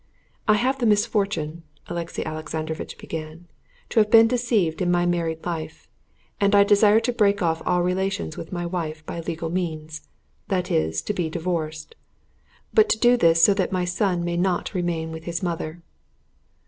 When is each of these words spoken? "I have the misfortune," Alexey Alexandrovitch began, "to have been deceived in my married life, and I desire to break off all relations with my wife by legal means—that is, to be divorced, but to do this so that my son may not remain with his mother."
"I 0.47 0.55
have 0.55 0.79
the 0.79 0.87
misfortune," 0.87 1.61
Alexey 1.85 2.25
Alexandrovitch 2.25 2.97
began, 2.97 3.45
"to 3.89 3.99
have 3.99 4.09
been 4.09 4.27
deceived 4.27 4.81
in 4.81 4.89
my 4.89 5.05
married 5.05 5.45
life, 5.45 5.87
and 6.39 6.55
I 6.55 6.63
desire 6.63 6.99
to 6.99 7.13
break 7.13 7.43
off 7.43 7.61
all 7.67 7.83
relations 7.83 8.35
with 8.35 8.51
my 8.51 8.65
wife 8.65 9.05
by 9.05 9.19
legal 9.19 9.51
means—that 9.51 10.71
is, 10.71 11.03
to 11.03 11.13
be 11.13 11.29
divorced, 11.29 11.93
but 12.73 12.89
to 12.89 12.97
do 12.97 13.15
this 13.15 13.43
so 13.43 13.53
that 13.53 13.71
my 13.71 13.85
son 13.85 14.23
may 14.23 14.37
not 14.37 14.73
remain 14.73 15.11
with 15.11 15.25
his 15.25 15.43
mother." 15.43 15.83